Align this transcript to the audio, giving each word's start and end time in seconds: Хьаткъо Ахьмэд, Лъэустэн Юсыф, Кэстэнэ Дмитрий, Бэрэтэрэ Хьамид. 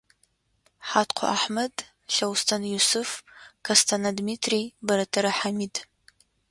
Хьаткъо 0.87 1.25
Ахьмэд, 1.35 1.75
Лъэустэн 2.13 2.63
Юсыф, 2.77 3.09
Кэстэнэ 3.65 4.11
Дмитрий, 4.17 4.65
Бэрэтэрэ 4.85 5.31
Хьамид. 5.37 5.75